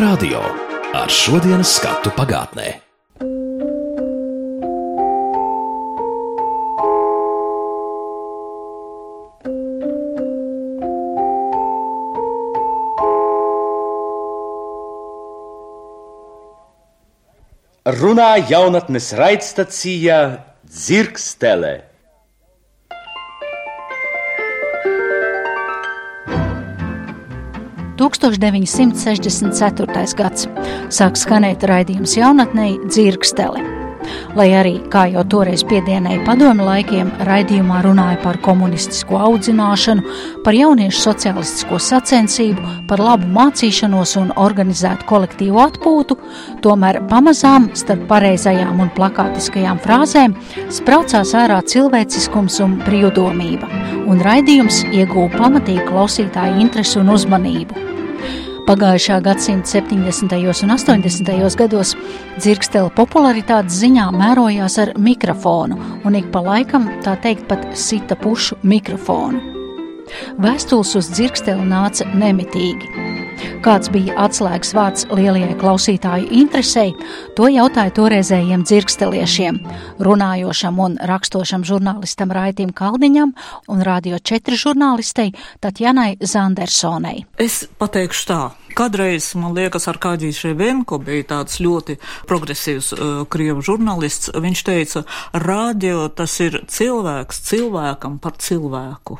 radio 0.00 0.40
ar 0.96 1.10
šodienas 1.12 1.74
skatu 1.76 2.10
pagātnē. 2.16 2.70
Runā 18.00 18.30
jaunatnes 18.48 19.12
raidstacija 19.20 20.18
Dzirkstele.- 20.64 21.80
1964. 28.00 30.16
gads 30.16 30.46
sāk 30.88 31.18
skanēt 31.20 31.66
raidījums 31.68 32.16
jaunatnei 32.16 32.78
Dzirkstele. 32.86 33.60
Lai 34.38 34.46
arī, 34.56 34.72
kā 34.90 35.02
jau 35.10 35.22
toreiz 35.28 35.60
piedienēja 35.68 36.22
padomu 36.24 36.64
laikiem, 36.64 37.10
raidījumā 37.26 37.82
runāja 37.84 38.16
par 38.22 38.38
komunistisko 38.40 39.18
audzināšanu, 39.26 40.14
par 40.46 40.56
jauniešu 40.56 41.02
sociālistisko 41.04 41.76
sacensību, 41.82 42.64
par 42.88 43.02
labu 43.04 43.28
mācīšanos 43.34 44.14
un 44.22 44.32
organizētu 44.40 45.04
kolektīvu 45.10 45.60
atpūtu, 45.66 46.16
tomēr 46.64 47.02
pamazām 47.10 47.68
starp 47.76 48.06
pareizajām 48.10 48.80
un 48.80 48.88
plakātiskajām 48.96 49.82
frāzēm 49.84 50.38
spraucās 50.72 51.36
ārā 51.42 51.60
cilvēciskums 51.74 52.62
un 52.64 52.80
brīvdomība, 52.86 53.68
un 54.08 54.24
raidījums 54.24 54.86
ieguva 54.88 55.28
pamatīgu 55.36 55.90
klausītāju 55.92 56.64
interesi 56.64 57.02
un 57.02 57.12
uzmanību. 57.18 57.89
Pagājušā 58.70 59.16
gadsimta 59.26 59.66
70. 59.66 60.30
un 60.62 60.70
80. 60.70 61.56
gados 61.58 61.96
dzirkstela 62.36 62.92
popularitātes 62.94 63.80
ziņā 63.82 64.04
mērojās 64.14 64.76
ar 64.78 64.92
mikrofonu, 64.94 65.74
un 66.06 66.14
ik 66.14 66.28
pa 66.30 66.38
laikam 66.44 66.86
tā 67.02 67.16
teikt 67.18 67.48
pat 67.50 67.66
sita 67.74 68.14
pušu 68.14 68.60
mikrofonu. 68.62 69.42
Vēstules 70.38 70.94
uz 71.02 71.10
dzirksteli 71.10 71.66
nāca 71.66 72.06
nemitīgi. 72.14 73.18
Kāds 73.64 73.90
bija 73.92 74.16
atslēgas 74.24 74.72
vārds 74.76 75.06
lielajai 75.10 75.56
klausītāju 75.60 76.30
interesei, 76.42 76.94
to 77.36 77.48
jautāja 77.50 77.92
toreizējiem 77.96 78.64
dzirksteliešiem, 78.64 79.60
runājošam 80.00 80.80
un 80.80 80.96
rakstošam 81.10 81.66
žurnālistam 81.68 82.32
Raitim 82.32 82.72
Kalniņam 82.76 83.34
un 83.68 83.84
Radio 83.86 84.18
4 84.18 84.58
žurnālistei 84.60 85.34
Tatjanai 85.60 86.14
Zandersonei. 86.20 87.26
Es 87.40 87.64
pateikšu 87.78 88.26
tā. 88.30 88.40
Kādreiz, 88.76 89.32
man 89.34 89.54
liekas, 89.56 89.88
ar 89.90 89.98
Kādijas 90.00 90.38
Ševenko 90.44 91.00
bija 91.02 91.26
tāds 91.34 91.58
ļoti 91.62 91.98
progresīvs 92.30 92.92
uh, 92.94 93.08
krievu 93.30 93.64
žurnālists. 93.66 94.30
Viņš 94.30 94.62
teica, 94.66 95.04
radio 95.34 96.06
tas 96.14 96.38
ir 96.44 96.62
cilvēks 96.70 97.42
cilvēkam 97.50 98.20
par 98.22 98.38
cilvēku. 98.38 99.18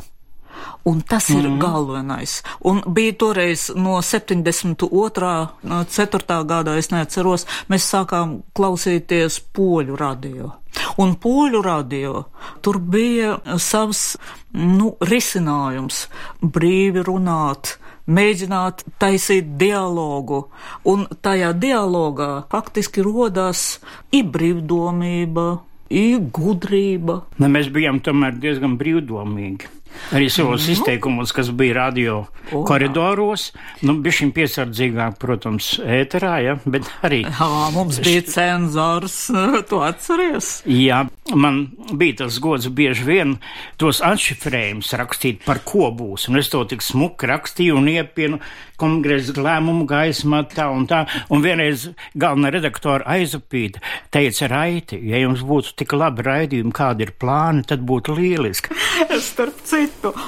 Un 0.84 1.00
tas 1.00 1.28
mm 1.28 1.36
-hmm. 1.36 1.44
ir 1.44 1.58
galvenais. 1.58 2.42
Un 2.60 2.82
bija 2.86 3.12
toreiz 3.12 3.70
no 3.74 4.02
72. 4.02 5.48
4. 5.88 6.44
gada, 6.44 6.76
es 6.76 6.90
neatceros, 6.90 7.46
mēs 7.68 7.84
sākām 7.94 8.40
klausīties 8.54 9.40
poļu 9.52 9.96
radio. 9.96 10.52
Un 10.96 11.14
poļu 11.14 11.62
radio 11.62 12.24
tur 12.60 12.78
bija 12.78 13.38
savs 13.58 14.16
nu, 14.52 14.94
risinājums- 15.00 16.08
brīvi 16.54 17.04
runāt, 17.06 17.76
mēģināt 18.06 18.84
taisīt 18.98 19.56
dialogu, 19.60 20.48
un 20.84 21.06
tajā 21.22 21.52
dialogā 21.52 22.44
faktiski 22.50 23.02
rodās 23.02 23.80
i 24.12 24.22
brīvdomība, 24.22 25.60
i 25.90 26.18
gudrība. 26.18 27.22
Ne, 27.38 27.48
mēs 27.48 27.70
bijām 27.72 28.00
tomēr 28.00 28.38
diezgan 28.38 28.78
brīvdomīgi. 28.78 29.79
Arī 30.14 30.26
savos 30.32 30.66
Nu. 30.66 30.72
izteikumos, 30.74 31.32
kas 31.32 31.50
bija 31.54 31.74
radio 31.76 32.26
O, 32.52 32.64
koridoros, 32.66 33.50
nu, 33.86 33.94
bija 34.02 34.12
šim 34.20 34.32
piesardzīgāk, 34.34 35.18
protams, 35.22 35.76
ēterā, 35.82 36.32
ja, 36.42 36.54
bet 36.66 36.88
arī. 37.06 37.20
Jā, 37.28 37.48
mums 37.74 38.00
bija 38.02 38.22
cenzors, 38.26 39.18
tu 39.70 39.78
atceries? 39.86 40.62
Jā, 40.66 41.04
man 41.34 41.60
bija 41.92 42.24
tas 42.24 42.38
gods 42.42 42.66
bieži 42.74 43.04
vien 43.06 43.36
tos 43.78 44.00
atšifrējumus 44.02 44.90
rakstīt, 44.98 45.44
par 45.46 45.62
ko 45.64 45.90
būs. 45.94 46.26
Un 46.30 46.40
es 46.42 46.50
to 46.50 46.64
tik 46.66 46.82
smuki 46.82 47.30
rakstīju 47.30 47.78
un 47.78 47.88
iepienu 47.92 48.40
kongresa 48.80 49.34
lēmumu 49.36 49.84
gaismā 49.86 50.42
tā 50.48 50.66
un 50.72 50.86
tā. 50.88 51.04
Un 51.30 51.42
vienreiz 51.44 51.90
galvenā 52.18 52.50
redaktora 52.54 53.04
aizapīta 53.14 53.82
teica, 54.10 54.48
Raiti, 54.50 54.98
ja 55.10 55.20
jums 55.20 55.42
būtu 55.46 55.74
tik 55.82 55.92
labi 55.92 56.24
raidījumi, 56.26 56.72
kādi 56.74 57.04
ir 57.06 57.12
plāni, 57.20 57.62
tad 57.68 57.84
būtu 57.86 58.16
lieliski. 58.16 58.72
Starp 59.30 59.60
citu, 59.68 59.79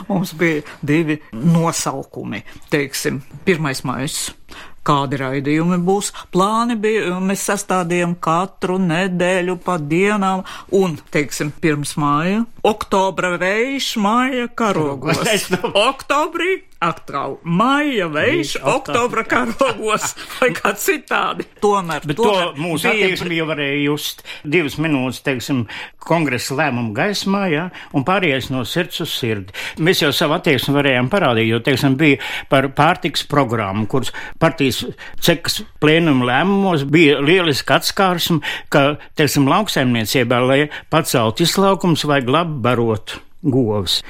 mums 0.09 0.35
bija 0.39 0.63
divi 0.83 1.19
nosaukumi. 1.33 2.43
Teiksim, 2.73 3.23
pirmais 3.45 3.85
maijs. 3.89 4.31
Kādi 4.83 5.19
raidījumi 5.21 5.77
būs? 5.87 6.09
Plāni 6.35 6.75
bija, 6.83 7.21
mēs 7.23 7.45
sastādījām 7.47 8.17
katru 8.23 8.81
nedēļu 8.83 9.55
pa 9.63 9.77
dienām, 9.79 10.43
un, 10.75 10.97
teiksim, 11.15 11.53
pirms 11.63 11.95
māja, 12.03 12.43
oktobra 12.67 13.37
vējš, 13.39 13.93
māja 14.03 14.49
karogos. 14.59 15.23
Oktobrī 15.89 16.65
atkal 16.83 17.39
māja 17.47 18.09
vējš, 18.13 18.57
oktobra 18.73 19.23
karogos, 19.29 20.13
vai 20.41 20.51
kā 20.57 20.73
citādi. 20.79 21.47
Tomēr, 21.63 22.05
Bet 22.09 22.19
to 22.19 22.27
tomēr 22.27 22.59
mūsu 22.59 22.89
bija- 22.89 22.95
attieksmi 23.07 23.39
jau 23.39 23.47
varēja 23.51 23.79
just 23.85 24.23
divas 24.45 24.77
minūtes, 24.83 25.23
teiksim, 25.27 25.65
kongresa 26.03 26.57
lēmumu 26.59 26.91
gaismā, 26.97 27.45
jā, 27.53 27.65
un 27.95 28.03
pārējais 28.09 28.51
no 28.51 28.65
sirds 28.67 29.01
uz 29.05 29.13
sirdi. 29.15 29.55
Mēs 29.79 30.03
jau 30.03 30.11
savu 30.17 30.35
attieksmi 30.39 30.75
varējām 30.75 31.11
parādīt, 31.13 31.47
jo, 31.53 31.61
teiksim, 31.63 31.95
bija 32.01 32.19
par 32.51 32.67
pārtiks 32.75 33.23
programmu, 33.31 33.87
kuras 33.91 34.11
partijas 34.43 34.83
cekas 35.23 35.61
plēnuma 35.83 36.27
lēmumos 36.33 36.83
bija 36.91 37.21
lieliski 37.23 37.77
atskārsme, 37.79 38.41
ka, 38.75 38.97
teiksim, 39.19 39.47
lauksaimniecībā, 39.51 40.43
lai 40.51 40.61
pacelt 40.91 41.41
izlaukums, 41.47 42.03
vajag 42.11 42.35
labi 42.35 42.59
barot 42.67 43.17
govs. 43.43 44.01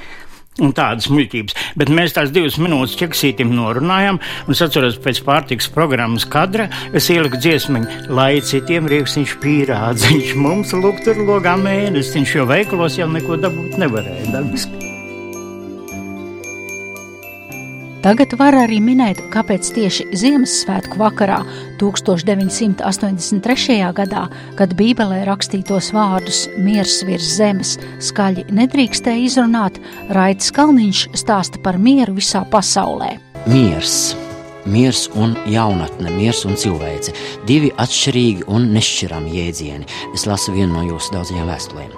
Un 0.61 0.75
tādas 0.77 1.07
muļķības. 1.09 1.55
Bet 1.81 1.89
mēs 1.89 2.13
tās 2.13 2.33
divas 2.35 2.59
minūtes 2.61 2.99
ķeksītim 3.01 3.55
norunājām, 3.57 4.21
un 4.21 4.53
es 4.53 4.61
atceros 4.61 4.99
pēc 5.01 5.23
pārtiks 5.25 5.71
programmas 5.73 6.29
kadra, 6.29 6.69
es 6.93 7.09
ieliku 7.15 7.41
dziesmiņu, 7.41 8.13
lai 8.13 8.35
citiem 8.45 8.91
rieksiņš 8.93 9.37
pīrādziņš, 9.41 10.37
mums 10.45 10.77
lūk 10.77 11.01
tur 11.09 11.25
logā 11.25 11.57
mēnesiņš, 11.57 12.37
jo 12.37 12.49
veikalos 12.53 13.01
jau 13.01 13.09
neko 13.17 13.41
dabūt 13.41 13.81
nevarēja. 13.81 14.29
Dabiski. 14.37 14.92
Tagad 18.03 18.33
var 18.35 18.57
arī 18.59 18.81
minēt, 18.83 19.21
kāpēc 19.31 19.69
tieši 19.77 20.09
Ziemassvētku 20.19 20.99
vakarā 20.99 21.37
1983. 21.79 23.77
gadā, 23.95 24.25
kad 24.59 24.73
Bībelē 24.75 25.21
rakstītos 25.29 25.93
vārdus 25.95 26.49
miers 26.59 26.97
virs 27.07 27.29
zemes 27.37 27.77
skaļi 28.03 28.49
nedrīkstēja 28.59 29.23
izrunāt, 29.29 29.79
Raitas 30.11 30.51
Kalniņš 30.57 31.05
stāsta 31.23 31.63
par 31.63 31.79
mieru 31.79 32.17
visā 32.17 32.43
pasaulē. 32.51 33.13
Miers. 33.47 34.17
Miers 34.67 35.05
un 35.15 35.37
jaunatne, 35.47 36.11
miers 36.19 36.43
un 36.47 36.59
cilvēce. 36.59 37.15
Divi 37.47 37.71
atšķirīgi 37.71 38.49
un 38.51 38.67
nešķirami 38.75 39.39
jēdzieni. 39.39 39.87
Es 40.11 40.27
lasu 40.27 40.57
vienu 40.59 40.75
no 40.75 40.83
jūsu 40.91 41.15
daudzajām 41.15 41.47
vēstulēm. 41.55 41.95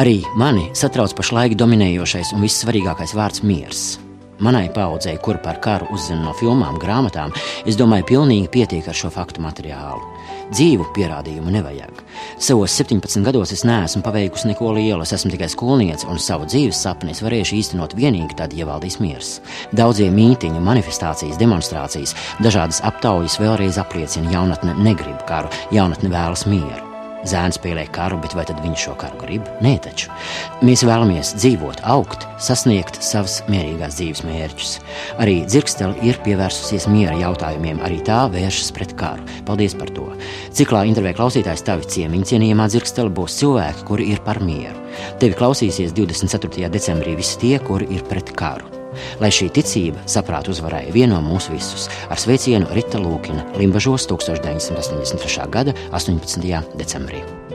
Arī 0.00 0.22
mani 0.40 0.70
satrauc 0.72 1.12
pašlaik 1.16 1.60
dominējošais 1.60 2.32
un 2.32 2.48
vissvarīgākais 2.48 3.12
vārds- 3.12 3.44
miers. 3.52 4.05
Manai 4.38 4.68
paudzei, 4.68 5.16
kur 5.16 5.38
par 5.40 5.56
karu 5.64 5.86
uzzina 5.94 6.20
no 6.20 6.32
filmām, 6.36 6.76
grāmatām, 6.80 7.32
es 7.64 7.78
domāju, 7.80 8.04
pilnīgi 8.10 8.50
pietiek 8.52 8.88
ar 8.88 8.96
šo 8.96 9.08
faktu 9.14 9.40
materiālu. 9.40 10.02
Dzīvu 10.52 10.84
pierādījumu 10.94 11.54
nevajag. 11.54 12.02
Savos 12.38 12.74
17 12.76 13.24
gados 13.24 13.54
es 13.56 13.64
neesmu 13.66 14.02
paveikusi 14.04 14.50
neko 14.52 14.74
lielu, 14.76 15.00
es 15.02 15.14
esmu 15.16 15.32
tikai 15.32 15.48
skolniece, 15.50 16.06
un 16.12 16.20
savu 16.22 16.44
dzīves 16.46 16.82
sapni 16.84 17.14
es 17.16 17.22
varēšu 17.24 17.56
īstenot 17.56 17.96
tikai 17.96 18.36
tad, 18.38 18.52
ja 18.54 18.68
valdīs 18.68 19.00
miers. 19.00 19.38
Daudzie 19.72 20.10
mītīņi, 20.12 20.60
manifestācijas, 20.68 21.40
demonstrācijas, 21.40 22.12
dažādas 22.44 22.82
aptaujas 22.86 23.40
vēlreiz 23.40 23.80
apliecina, 23.80 24.28
ka 24.28 24.36
jaunatne 24.36 24.76
negrib 24.84 25.24
karu, 25.26 25.50
jaunatne 25.74 26.12
vēlas 26.12 26.44
mieru. 26.50 26.95
Zēns 27.26 27.56
spēlē 27.58 27.86
karu, 27.94 28.18
bet 28.22 28.36
vai 28.36 28.44
tad 28.48 28.60
viņš 28.62 28.82
šo 28.86 28.94
karu 29.00 29.18
grib? 29.22 29.46
Nē, 29.64 29.76
taču 29.82 30.12
mēs 30.66 30.84
vēlamies 30.86 31.32
dzīvot, 31.38 31.80
augt, 31.88 32.26
sasniegt 32.42 33.00
savus 33.02 33.38
mierīgās 33.50 33.96
dzīves 33.98 34.22
mērķus. 34.26 34.76
Arī 35.22 35.40
dzirkstele 35.48 35.96
ir 36.06 36.20
pievērsusies 36.26 36.88
miera 36.92 37.16
jautājumiem, 37.18 37.82
arī 37.86 38.02
tā 38.06 38.26
vēršas 38.32 38.70
pret 38.76 38.94
karu. 39.00 39.26
Paldies 39.48 39.74
par 39.78 39.90
to! 39.96 40.06
Ciklā 40.56 40.84
intervijā 40.90 41.16
klausītājs 41.18 41.66
tavi 41.66 41.88
ciemiņi 41.96 42.32
cienījamā 42.34 42.68
dzirkstele 42.70 43.12
būs 43.16 43.40
cilvēki, 43.40 43.86
kuri 43.88 44.10
ir 44.12 44.22
par 44.26 44.42
mieru. 44.44 44.76
Tevi 45.20 45.36
klausīsies 45.38 45.96
24. 45.96 46.70
decembrī 46.72 47.16
visi 47.18 47.40
tie, 47.42 47.56
kuri 47.62 47.90
ir 47.96 48.04
pret 48.10 48.36
karu. 48.36 48.75
Lai 49.22 49.32
šī 49.32 49.50
ticība 49.56 50.04
saprātu 50.10 50.54
uzvarēja 50.54 50.94
vieno 50.94 51.22
mūsu 51.24 51.54
visus 51.56 51.88
ar 52.10 52.20
sveicienu 52.20 52.70
Rita 52.76 53.00
Lūkina 53.02 53.46
Limbažos 53.58 54.08
1983. 54.10 55.50
gada 55.50 55.76
18. 55.92 56.62
decembrī. 56.76 57.45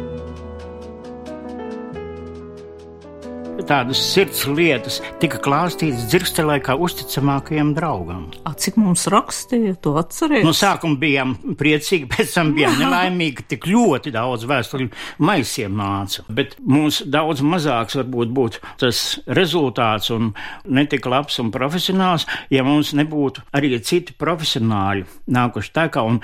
Tādas 3.71 4.01
sirds 4.03 4.41
lietas 4.51 4.97
tika 5.21 5.39
klāstītas 5.39 6.03
dzirstelē 6.12 6.57
kā 6.65 6.75
uzticamākajam 6.75 7.71
draugam. 7.77 8.25
A, 8.44 8.51
cik 8.51 8.75
mums 8.81 9.06
rakstīja, 9.12 9.77
to 9.83 9.94
atceries? 10.01 10.44
No 10.44 10.51
sākuma 10.56 11.00
bijām 11.00 11.38
priecīgi, 11.59 12.09
pēc 12.12 12.35
tam 12.35 12.51
bijām 12.57 12.75
nelaimīgi, 12.81 13.47
tik 13.53 13.69
ļoti 13.71 14.12
daudz 14.12 14.44
vēstuļu 14.50 14.89
maisiem 15.23 15.77
nāca. 15.79 16.25
Bet 16.27 16.57
mums 16.59 17.01
daudz 17.07 17.44
mazāks 17.45 17.95
varbūt 18.01 18.33
būtu 18.35 18.63
tas 18.81 19.03
rezultāts 19.39 20.12
un 20.12 20.33
netik 20.68 21.07
labs 21.07 21.39
un 21.39 21.53
profesionāls, 21.56 22.27
ja 22.51 22.65
mums 22.68 22.91
nebūtu 22.97 23.45
arī 23.56 23.77
citi 23.79 24.18
profesionāļi 24.19 25.07
nākuši 25.31 25.73
tā 25.77 25.88
kā 25.94 26.03
un 26.03 26.19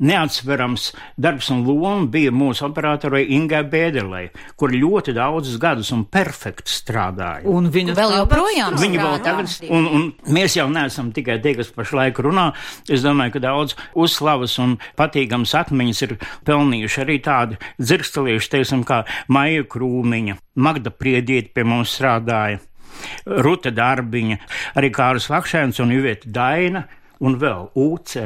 neatsverams 0.00 0.92
darbs 1.20 1.50
un 1.52 1.64
loma 1.66 2.06
bija 2.10 2.32
mūsu 2.32 2.64
operatorai 2.68 3.24
Ingai 3.36 3.64
Bēdelei, 3.68 4.30
kur 4.56 4.72
ļoti 4.72 5.12
daudzus 5.16 5.58
gadus 5.60 5.90
un 5.92 6.06
perfekti 6.08 6.72
strādāja. 6.84 7.46
Un 7.48 7.70
viņa 7.72 7.96
Vēl 7.96 8.12
joprojām 8.20 8.76
Viņi 8.76 9.00
vēl 9.00 9.16
strādā. 9.16 9.24
tagad, 9.24 9.70
un, 9.72 9.86
un 9.88 10.34
mēs 10.36 10.56
jau 10.58 10.68
neesam 10.68 11.10
tikai 11.16 11.38
tie, 11.40 11.54
kas 11.56 11.72
pašlaik 11.72 12.20
runā. 12.20 12.50
Es 12.92 13.02
domāju, 13.04 13.38
ka 13.38 13.44
daudz 13.46 13.74
uzslavas 13.96 14.58
un 14.60 14.76
patīkams 15.00 15.56
atmiņas 15.56 16.04
ir 16.06 16.16
pelnījuši 16.44 17.02
arī 17.06 17.18
tādi 17.24 17.58
dzirstelieši, 17.80 18.52
teiksim, 18.58 18.84
kā 18.84 19.02
Maija 19.32 19.64
Krūmiņa, 19.64 20.36
Magda 20.60 20.92
Priediet 20.92 21.54
pie 21.56 21.64
mums 21.64 21.96
strādāja, 21.96 22.60
Ruta 23.26 23.72
Darbiņa, 23.74 24.36
arī 24.78 24.92
Kāras 24.94 25.26
Vakšēns 25.32 25.80
un 25.82 25.96
Iveta 25.96 26.30
Daina 26.30 26.84
un 27.24 27.38
vēl 27.40 27.70
UC. 27.74 28.18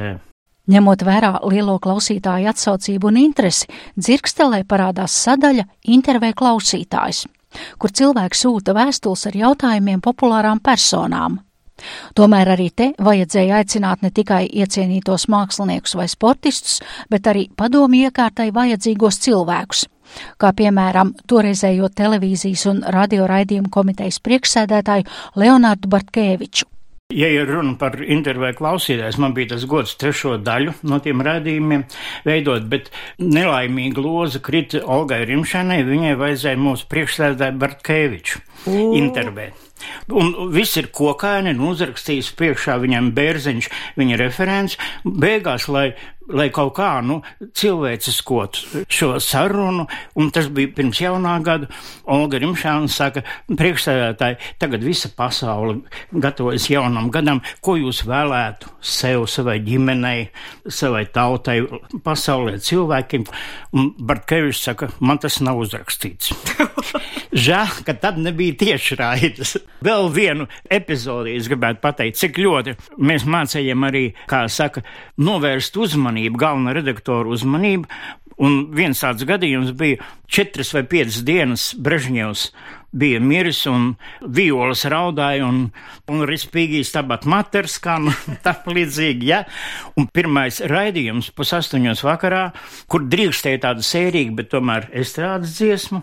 Ņemot 0.68 1.00
vērā 1.06 1.30
lielo 1.48 1.78
klausītāju 1.80 2.50
atsaucību 2.50 3.08
un 3.08 3.16
interesi, 3.22 3.70
dzirkstelē 3.96 4.66
parādās 4.68 5.14
sadaļa 5.24 5.64
Intervē 5.88 6.34
klausītājs, 6.36 7.22
kur 7.78 7.92
cilvēks 7.92 8.44
sūta 8.44 8.74
vēstules 8.76 9.26
ar 9.30 9.36
jautājumiem 9.42 10.00
populārām 10.04 10.60
personām. 10.64 11.40
Tomēr 12.18 12.52
arī 12.56 12.70
te 12.74 12.88
vajadzēja 12.98 13.60
aicināt 13.60 14.02
ne 14.02 14.10
tikai 14.14 14.44
iecienītos 14.62 15.28
māksliniekus 15.30 15.94
vai 15.98 16.08
sportistus, 16.10 16.80
bet 17.10 17.28
arī 17.30 17.46
padomu 17.56 18.00
iekārtai 18.02 18.48
vajadzīgos 18.54 19.20
cilvēkus, 19.26 19.84
kā 20.42 20.50
piemēram 20.58 21.14
toreizējo 21.30 21.92
televīzijas 22.00 22.66
un 22.72 22.82
radioraidījumu 22.98 23.70
komitejas 23.70 24.18
priekšsēdētāju 24.26 25.06
Leonārdu 25.38 25.92
Bartkēviču. 25.94 26.66
Ja 27.16 27.24
ir 27.32 27.46
runa 27.48 27.70
par 27.80 27.94
interviju 28.04 28.52
klausītājs, 28.58 29.16
man 29.16 29.32
bija 29.32 29.54
tas 29.54 29.62
gods 29.64 29.94
trešo 29.96 30.34
daļu 30.44 30.74
no 30.90 30.98
tiem 31.00 31.22
rādījumiem 31.24 31.86
veidot, 32.26 32.66
bet 32.68 32.90
nelaimīga 33.16 34.04
loza 34.04 34.42
krita 34.44 34.82
Olgai 34.84 35.22
Rimšanai, 35.30 35.78
viņai 35.88 36.12
vajadzēja 36.20 36.60
mūsu 36.60 36.84
priekšsēdētāju 36.92 37.56
Bartkeviču 37.64 38.42
intervēt. 38.66 39.68
Un 40.10 40.32
viss 40.52 40.78
ir 40.80 40.90
kokaini, 40.94 41.54
un 41.54 41.70
uzrakstījis 41.70 42.32
priekšā 42.38 42.78
viņam 42.82 43.12
bērziņš, 43.16 43.68
viņa 43.98 44.20
referents. 44.20 44.78
Beigās, 45.04 45.68
lai, 45.70 45.92
lai 46.28 46.48
kaut 46.54 46.74
kā, 46.76 46.88
nu, 47.04 47.20
cilvēciskot 47.56 48.58
šo 48.90 49.10
sarunu, 49.22 49.86
un 50.18 50.30
tas 50.34 50.48
bija 50.52 50.72
pirms 50.76 51.00
jaunā 51.02 51.36
gada, 51.44 51.68
Olga 52.10 52.40
Rimšāna 52.42 52.90
saka, 52.92 53.22
priekšsēdētāji, 53.48 54.38
tagad 54.60 54.84
visa 54.84 55.10
pasaule 55.16 55.78
gatavojas 56.12 56.68
jaunam 56.72 57.10
gadam, 57.14 57.42
ko 57.64 57.78
jūs 57.80 58.02
vēlētu 58.08 58.74
sev, 58.80 59.28
savai 59.30 59.58
ģimenei, 59.64 60.28
savai 60.66 61.06
tautai, 61.12 61.60
pasaulē 62.04 62.58
cilvēkiem, 62.64 63.28
un 63.76 63.92
Bartkevičs 63.98 64.64
saka, 64.68 64.90
man 65.00 65.20
tas 65.22 65.40
nav 65.44 65.60
uzrakstīts. 65.62 66.34
Žēl, 67.48 67.82
ka 67.86 67.96
tad 68.00 68.20
nebija 68.20 68.57
tieši 68.60 68.98
raidas. 68.98 69.56
Vēl 69.84 70.08
vienu 70.14 70.48
epizodi 70.70 71.36
es 71.38 71.48
gribētu 71.50 71.82
pateikt, 71.84 72.20
cik 72.20 72.40
ļoti 72.42 72.76
mēs 72.98 73.26
mācījām 73.28 73.88
arī, 73.88 74.04
kā 74.30 74.44
saka, 74.52 74.84
novērst 75.18 75.76
uzmanību, 75.78 76.40
galvenā 76.40 76.76
redaktora 76.78 77.30
uzmanību. 77.34 77.88
Un 78.38 78.68
viens 78.70 79.00
tāds 79.02 79.24
gadījums 79.26 79.72
bija 79.74 80.04
četras 80.30 80.70
vai 80.70 80.84
piecas 80.86 81.24
dienas 81.26 81.72
Brežņevs 81.74 82.44
bija 82.90 83.20
miris 83.20 83.64
un 83.68 83.92
violas 84.20 84.84
raudāja 84.88 85.46
un, 85.48 85.60
un 86.08 86.24
rispīgi 86.28 86.80
stabat 86.86 87.26
maters, 87.28 87.76
kā 87.82 87.98
nu 88.02 88.14
tam 88.46 88.72
līdzīgi, 88.74 89.28
ja. 89.28 89.42
Un 89.98 90.08
pirmais 90.12 90.62
raidījums 90.70 91.32
pusastoņos 91.36 92.04
vakarā, 92.06 92.48
kur 92.88 93.04
drīkstēja 93.10 93.64
tādu 93.68 93.86
sērīgu, 93.86 94.36
bet 94.38 94.52
tomēr 94.54 94.88
estrādes 95.02 95.58
dziesmu. 95.58 96.02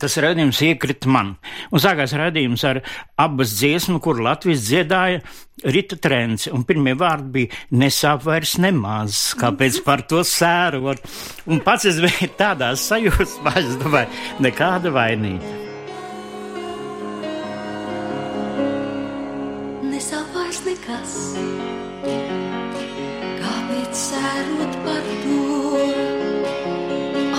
Tas 0.00 0.16
raidījums 0.22 0.62
iekrita 0.64 1.10
man. 1.12 1.34
Un 1.68 1.82
sākās 1.82 2.14
raidījums 2.16 2.64
ar 2.68 2.80
abas 3.20 3.52
dziesmu, 3.58 4.00
kur 4.00 4.22
Latvijas 4.24 4.64
dziedāja 4.64 5.20
Rita 5.64 5.98
Trends. 6.00 6.46
Un 6.48 6.64
pirmie 6.64 6.94
vārdi 6.96 7.32
bija 7.34 7.58
nesāp 7.82 8.24
vairs 8.24 8.56
nemaz, 8.62 9.20
kāpēc 9.40 9.82
par 9.84 10.06
to 10.08 10.22
sērot. 10.24 11.04
Un 11.50 11.60
pats 11.64 11.88
es 11.90 12.00
biju 12.00 12.30
tādā 12.40 12.72
sajūsmā, 12.80 13.56
es 13.60 13.76
domāju, 13.82 14.22
nekāda 14.46 14.92
vainīga. 14.94 15.58
Nesāp 19.90 20.32
vairs 20.32 20.64
nekas, 20.64 21.18
kāpēc 23.44 24.04
sērot 24.06 24.82
par 24.88 25.14
to, 25.26 25.84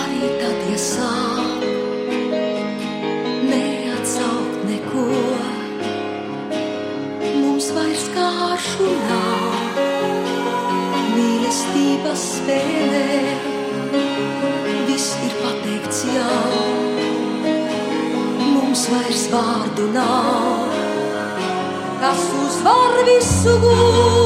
arī 0.05 0.33
tad, 0.37 0.65
ja 0.69 0.81
serviço 23.01 24.20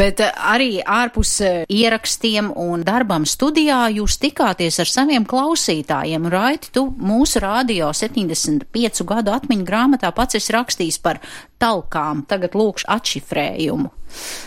Bet 0.00 0.20
eh, 0.24 0.30
arī 0.32 0.78
ārpus 0.80 1.34
eh, 1.44 1.64
ierakstiem 1.68 2.48
un 2.56 2.80
darbam 2.86 3.26
studijā 3.28 3.82
jūs 3.92 4.16
tikāties 4.22 4.80
ar 4.80 4.88
saviem 4.88 5.26
klausītājiem. 5.28 6.28
Raiti, 6.32 6.70
tu 6.72 6.86
mūsu 6.96 7.42
radio 7.44 7.90
75 7.92 9.04
gadu 9.10 9.34
atmiņu 9.36 9.66
grāmatā 9.68 10.08
pats 10.16 10.40
esi 10.40 10.56
rakstījis 10.56 11.00
par 11.04 11.20
talkām. 11.60 12.24
Tagad 12.30 12.56
lūkšu 12.56 12.88
atšifrējumu. 12.96 13.92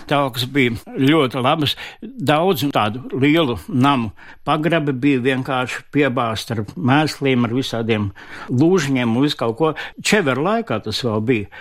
Talks 0.10 0.48
bija 0.50 0.76
ļoti 0.98 1.44
labs. 1.46 1.78
Daudz 2.02 2.66
tādu 2.74 3.06
lielu 3.14 3.60
namu 3.70 4.10
pagrabi 4.48 4.96
bija 5.06 5.22
vienkārši 5.30 5.86
piebāzti 5.94 6.58
ar 6.58 6.64
mēsliem, 6.74 7.46
ar 7.46 7.54
visādiem 7.54 8.10
lūžņiem 8.50 9.14
un 9.14 9.28
visu 9.28 9.40
kaut 9.40 9.60
ko. 9.60 9.76
Čever 10.02 10.42
laikā 10.42 10.82
tas 10.84 11.06
vēl 11.06 11.22
bija. 11.30 11.52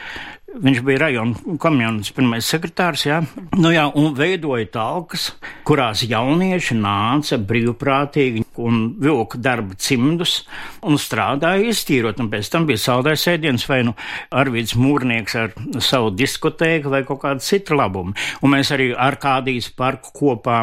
Viņš 0.52 0.82
bija 0.84 1.00
rajona 1.06 1.56
komjunas 1.60 2.12
pirmais 2.12 2.48
sekretārs, 2.52 3.06
jā. 3.06 3.22
Nu 3.56 3.70
jā, 3.72 3.86
un 3.96 4.12
veidoja 4.16 4.68
talkas, 4.74 5.30
kurās 5.64 6.02
jaunieši 6.04 6.76
nāca 6.76 7.38
brīvprātīgi 7.40 8.44
un 8.60 8.94
vilka 9.00 9.38
darba 9.40 9.76
cimdus 9.78 10.42
un 10.84 10.98
strādāja 11.00 11.70
iztīrot, 11.72 12.20
un 12.20 12.30
pēc 12.32 12.50
tam 12.52 12.66
bija 12.68 12.80
saldais 12.82 13.26
ēdiens 13.30 13.64
vai 13.68 13.82
nu 13.86 13.94
Arvids 14.30 14.76
Mūrnieks 14.78 15.36
ar 15.38 15.54
savu 15.82 16.12
diskotēku 16.16 16.92
vai 16.92 17.02
kaut 17.08 17.22
kādu 17.24 17.44
citu 17.44 17.76
labumu. 17.78 18.16
Un 18.42 18.54
mēs 18.54 18.72
arī 18.74 18.90
ar 18.92 19.18
kādīs 19.22 19.70
parku 19.76 20.12
kopā, 20.16 20.62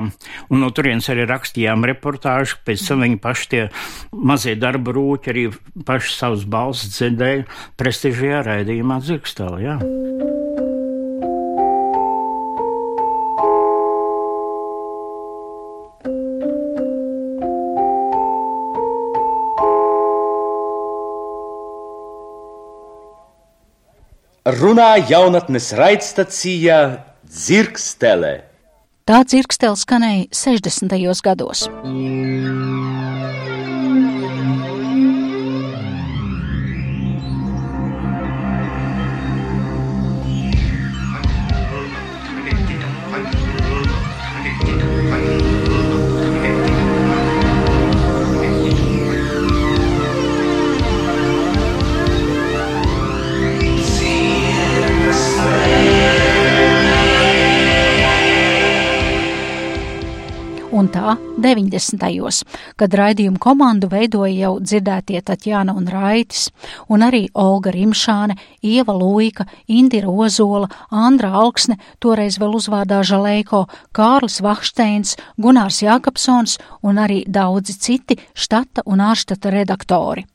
un 0.49 0.63
no 0.63 0.71
turienes 0.75 1.09
arī 1.11 1.27
rakstījām 1.29 1.87
reportāžu, 1.89 2.59
pēc 2.65 2.87
tam 2.87 3.05
viņi 3.05 3.21
paši 3.23 3.49
tie 3.53 3.63
mazie 4.13 4.57
darba 4.59 4.95
rūķi 4.95 5.33
arī 5.33 5.47
paši 5.85 6.15
savus 6.17 6.45
balsis 6.49 6.97
dzirdēja 6.97 7.47
prestižajā 7.79 8.43
raidījumā 8.49 9.01
dzirkstālā, 9.05 9.79
runā 24.55 24.95
jaunatnes 25.09 25.71
raidstacija 25.77 26.79
Dzirkstele. 27.29 28.33
Tā 29.09 29.23
dzirkstele 29.25 29.77
skanēja 29.77 30.27
60. 30.33 31.21
gados. 31.25 31.67
un 31.83 33.48
90. 61.49 62.43
kad 62.77 62.93
raidījumu 62.93 63.39
komandu 63.41 63.89
veidoja 63.89 64.33
jau 64.33 64.53
dzirdētie 64.61 65.21
Tatjana 65.25 65.73
un 65.73 65.87
Raitis, 65.89 66.49
un 66.89 67.01
arī 67.05 67.25
Olga 67.33 67.73
Rimšāne, 67.73 68.37
Ieva 68.61 68.93
Luika, 68.93 69.45
Indira 69.67 70.09
Ozola, 70.09 70.69
Andra 70.91 71.31
Alksne, 71.41 71.79
toreiz 71.99 72.39
vēl 72.39 72.57
uzvārdā 72.61 73.01
Žaleiko, 73.03 73.65
Kārlis 73.91 74.41
Vahsteins, 74.45 75.15
Gunārs 75.37 75.81
Jākapsons 75.85 76.59
un 76.83 77.01
arī 77.01 77.23
daudzi 77.27 77.79
citi 77.79 78.19
štata 78.33 78.85
un 78.85 79.01
ārštata 79.01 79.53
redaktori. 79.53 80.27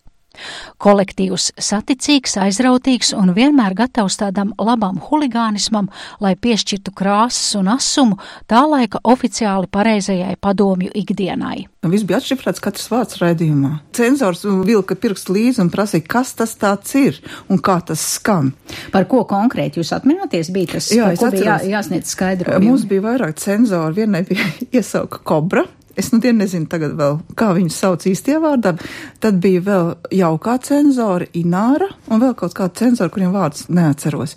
Kolektīvs 0.83 1.53
saticīgs, 1.61 2.37
aizrautīgs 2.43 3.13
un 3.17 3.35
vienmēr 3.37 3.77
gatavs 3.79 4.19
tādam 4.21 4.53
labam 4.59 5.01
huligānismam, 5.03 5.91
lai 6.25 6.35
piešķirtu 6.37 6.95
krāsas 6.97 7.55
un 7.59 7.71
asumu 7.75 8.19
tā 8.51 8.65
laika 8.69 9.01
oficiāli 9.05 9.71
pareizajai 9.71 10.37
padomju 10.41 10.93
ikdienai. 10.95 11.67
Viss 11.85 12.07
bija 12.09 12.19
atšifrēts 12.21 12.63
katrs 12.65 12.89
vārds 12.89 13.19
raidījumā. 13.21 13.75
Cenzors 13.97 14.45
vilka 14.65 14.97
pirkstu 14.97 15.35
līdzi 15.37 15.61
un 15.65 15.71
prasīja, 15.73 16.07
kas 16.15 16.33
tas 16.39 16.55
tāds 16.61 16.95
ir 16.97 17.21
un 17.53 17.61
kā 17.61 17.77
tas 17.85 18.01
skan. 18.17 18.55
Par 18.95 19.05
ko 19.11 19.25
konkrēti 19.29 19.83
jūs 19.83 19.93
atminaties? 19.97 20.53
Bija 20.55 20.77
tas, 20.77 20.91
Jā, 20.95 21.13
jā, 21.13 21.59
jāsniedz 21.75 22.13
skaidrojumi? 22.15 22.71
Mums 22.71 22.87
bija 22.89 23.05
vairāk 23.05 23.41
cenzori, 23.43 24.01
vienai 24.01 24.25
bija 24.29 24.49
iesauka 24.81 25.21
kobra. 25.27 25.67
Es 25.97 26.11
nu 26.13 26.19
dienu 26.19 26.43
nezinu 26.43 26.67
tagad 26.71 26.97
vēl, 26.99 27.21
kā 27.39 27.53
viņu 27.55 27.71
sauc 27.71 28.07
īstajā 28.11 28.41
vārdā. 28.43 28.75
Tad 29.23 29.39
bija 29.43 29.63
vēl 29.63 29.91
jaukā 30.19 30.57
cenzora, 30.67 31.29
Ināra, 31.39 31.91
un 32.11 32.23
vēl 32.23 32.35
kaut 32.39 32.57
kāda 32.59 32.75
cenzora, 32.83 33.13
kuriem 33.15 33.35
vārdus 33.35 33.69
neatceros. 33.71 34.35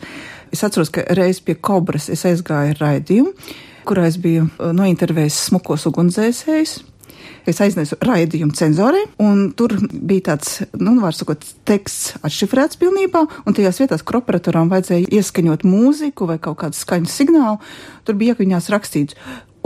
Es 0.54 0.62
atceros, 0.64 0.92
ka 0.94 1.06
reiz 1.18 1.42
pie 1.44 1.58
kobras 1.58 2.12
es 2.14 2.26
aizgāju 2.30 2.76
ar 2.76 2.84
raidījumu, 2.84 3.34
kurā 3.90 4.06
es 4.12 4.20
biju 4.22 4.46
uh, 4.46 4.70
nointervējis 4.76 5.48
smukos 5.50 5.88
ugunsdzēsējus. 5.90 6.78
Es 7.48 7.62
aiznesu 7.64 7.96
raidījumu 8.04 8.54
cenzoriem, 8.60 9.08
un 9.24 9.48
tur 9.58 9.74
bija 9.80 10.34
tāds, 10.34 10.60
nu, 10.78 10.98
var 11.00 11.16
sakot, 11.16 11.46
teksts 11.68 12.18
atšifrēts 12.28 12.80
pilnībā, 12.80 13.24
un 13.48 13.56
tajās 13.56 13.80
vietās, 13.82 14.04
kur 14.04 14.20
operatoram 14.20 14.70
vajadzēja 14.72 15.10
ieskaņot 15.16 15.64
mūziku 15.68 16.28
vai 16.28 16.38
kaut 16.44 16.60
kādu 16.62 16.78
skaņu 16.78 17.12
signālu, 17.12 17.62
tur 18.04 18.20
bija 18.20 18.36
iekļņās 18.36 18.68
rakstīts 18.76 19.16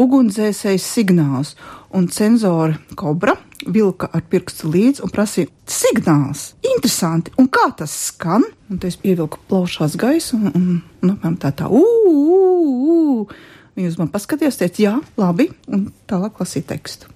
ugunsdzēsējs 0.01 0.89
signāls, 0.98 1.55
un 1.96 2.10
cenzori 2.12 2.77
Kobra 2.98 3.38
vilka 3.62 4.10
ar 4.13 4.24
pirkstu 4.29 4.72
līdzi 4.74 5.03
un 5.05 5.13
prasīja 5.13 5.51
signāls. 5.70 6.51
Interesanti, 6.65 7.34
un 7.38 7.50
kā 7.51 7.70
tas 7.77 7.93
skan? 8.08 8.46
Un 8.72 8.81
es 8.88 8.98
ievilku 9.03 9.41
plaušās 9.50 9.98
gaisu 10.00 10.39
un, 10.39 10.51
un 10.55 10.67
nu, 11.05 11.17
man 11.22 11.38
tā 11.41 11.53
tā, 11.53 11.70
uu, 11.70 13.27
Viņi 13.75 13.88
uz 13.88 13.98
mani 14.01 14.12
paskatījās, 14.12 14.60
teica, 14.60 14.81
jā, 14.84 14.93
labi, 15.20 15.48
un 15.72 15.88
tālāk 16.10 16.41
lasīja 16.41 16.74
tekstu. 16.74 17.08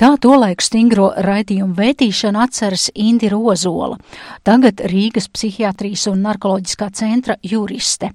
Tā 0.00 0.14
tolaik 0.18 0.64
stingro 0.64 1.10
raidījumu 1.20 1.76
vētīšanu 1.76 2.40
atceras 2.42 2.88
Indi 2.96 3.28
Rozola, 3.30 3.98
tagad 4.42 4.80
Rīgas 4.88 5.28
psihiatrijas 5.30 6.08
un 6.10 6.24
narkoloģiskā 6.24 6.88
centra 6.96 7.36
juriste. 7.44 8.10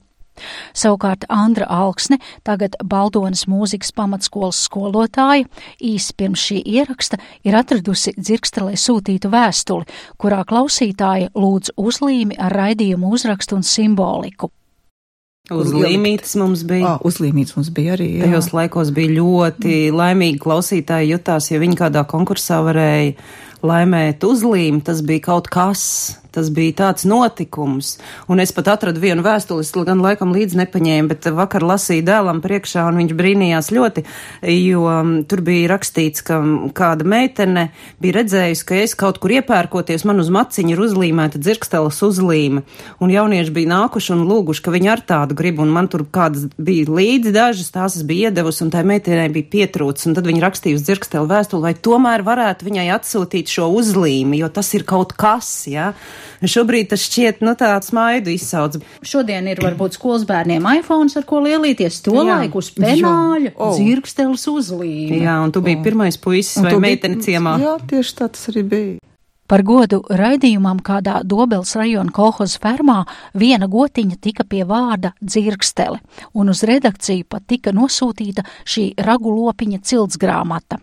Savukārt 0.77 1.27
Andra 1.29 1.67
Alksne, 1.69 2.19
tagad 2.47 2.77
Baldonas 2.83 3.45
mūzikas 3.49 3.93
pamatskolas 3.97 4.59
skolotāja, 4.67 5.47
īsi 5.81 6.17
pirms 6.17 6.43
šī 6.49 6.61
ieraksta 6.77 7.19
ir 7.47 7.57
atradusi 7.59 8.15
dzirkstelē 8.17 8.77
sūtītu 8.79 9.31
vēstuli, 9.33 9.87
kurā 10.21 10.43
klausītāja 10.47 11.33
lūdz 11.35 11.75
uzlīmi 11.77 12.37
ar 12.39 12.55
raidījumu 12.61 13.11
uzrakstu 13.17 13.59
un 13.59 13.67
simboliku. 13.67 14.51
Uzlīmītas 15.53 16.33
mums 16.41 16.65
bija. 16.67 16.95
Ah, 16.97 17.03
uzlīmīts 17.07 17.55
mums 17.55 17.69
bija 17.71 17.95
arī. 17.95 18.09
Jā. 18.17 18.27
Tajos 18.27 18.49
laikos 18.51 18.91
bija 18.95 19.13
ļoti 19.15 19.77
laimīgi 19.95 20.41
klausītāji 20.43 21.13
jutās, 21.13 21.47
ja 21.53 21.61
viņi 21.63 21.77
kādā 21.79 22.03
konkursā 22.09 22.59
varēja 22.65 23.15
laimēt 23.65 24.25
uzlīmi, 24.27 24.83
tas 24.85 25.03
bija 25.05 25.29
kaut 25.31 25.51
kas. 25.53 25.83
Tas 26.37 26.51
bija 26.53 26.75
tāds 26.83 27.05
notikums, 27.09 27.95
un 28.29 28.37
es 28.43 28.51
pat 28.53 28.67
atradu 28.75 29.01
vienu 29.01 29.23
vēstuli, 29.25 29.65
gan 29.87 30.03
laikam 30.03 30.35
līdzi 30.35 30.59
nepaņēmu, 30.59 31.09
bet 31.09 31.25
vakar 31.33 31.63
lasīju 31.65 32.03
dēlam 32.05 32.43
priekšā, 32.43 32.83
un 32.91 32.99
viņš 33.01 33.13
brīnījās 33.17 33.71
ļoti, 33.73 34.03
jo 34.51 34.83
um, 34.85 35.13
tur 35.25 35.41
bija 35.47 35.71
rakstīts, 35.71 36.21
ka 36.27 36.37
kāda 36.77 37.07
meitene 37.09 37.63
bija 38.03 38.19
redzējusi, 38.19 38.65
ka 38.69 38.77
es 38.83 38.93
kaut 38.99 39.17
kur 39.23 39.33
iepērkoties, 39.39 40.05
man 40.05 40.21
uz 40.21 40.29
maciņa 40.35 40.75
ir 40.75 40.83
uzlīmēta 40.85 41.41
dzirksteles 41.41 42.03
uzlīme, 42.05 42.61
un 43.01 43.15
jaunieši 43.15 43.55
bija 43.57 43.73
nākuši 43.73 44.13
un 44.19 44.27
lūguši, 44.29 44.65
ka 44.67 44.75
viņi 44.75 44.93
ar 44.93 45.01
tādu 45.09 45.39
grib, 45.41 45.63
un 45.63 45.73
man 45.73 45.89
tur 45.89 46.05
kādas 46.05 46.45
bija 46.61 46.85
līdzi 46.99 47.33
dažas, 47.33 47.73
tās 47.73 47.97
es 47.97 48.05
biju 48.05 48.29
iedevusi, 48.29 48.61
un 48.67 48.75
tai 48.77 48.85
meitenei 48.85 49.31
bija 49.33 49.49
pietrūcis, 49.55 50.11
un 50.11 50.19
tad 50.19 50.29
viņi 50.29 50.45
rakstīja 50.45 50.77
uz 50.77 50.85
dzirksteli 50.85 51.33
vēstuli, 51.33 51.65
vai 51.65 51.73
tomēr 51.89 52.27
varētu 52.29 52.69
viņai 52.69 52.87
atsūtīt 52.99 53.46
šo 53.51 53.67
uzlīmi, 53.79 54.39
jo 54.41 54.49
tas 54.53 54.69
ir 54.77 54.85
kaut 54.87 55.13
kas. 55.17 55.49
Ja? 55.71 55.91
Šobrīd 56.43 56.91
tas 56.93 57.05
šķiet, 57.07 57.41
nu, 57.45 57.55
tāds 57.59 57.91
smaidu 57.91 58.33
izsauc. 58.33 58.77
Šodien 59.05 59.49
ir 59.51 59.61
varbūt 59.63 59.97
skolas 59.97 60.27
bērniem 60.29 60.67
iPhone, 60.77 61.11
ar 61.17 61.25
ko 61.27 61.41
lielīties 61.45 62.01
to 62.05 62.15
Jā. 62.19 62.27
laiku 62.29 62.61
uz 62.61 62.71
penāļa, 62.77 63.51
Jā. 63.51 63.55
O. 63.55 63.73
dzirksteles 63.77 64.47
uzlīme. 64.51 65.23
Jā, 65.25 65.39
un 65.43 65.55
tu 65.55 65.63
biji 65.65 65.81
pirmais 65.85 66.19
puisis 66.21 66.59
Un 66.61 66.69
vai 66.69 66.77
meitene 66.89 67.21
ciemā. 67.23 67.57
Jā, 67.63 67.77
tieši 67.89 68.17
tā 68.21 68.31
tas 68.33 68.49
arī 68.53 68.65
bija. 68.67 68.97
Par 69.47 69.61
godu 69.63 70.01
raidījumam 70.11 70.81
kādā 70.83 71.21
Dobels 71.23 71.71
rajona 71.79 72.11
kolhoz 72.11 72.57
fermā 72.59 72.97
viena 73.31 73.69
gotiņa 73.71 74.17
tika 74.19 74.43
pie 74.43 74.65
vārda 74.67 75.13
dzirkstele, 75.23 76.01
un 76.35 76.51
uz 76.51 76.65
redakciju 76.67 77.23
pat 77.31 77.45
tika 77.47 77.71
nosūtīta 77.71 78.43
šī 78.67 78.89
ragu 79.07 79.31
lopiņa 79.31 79.79
ciltsgrāmata. 79.87 80.81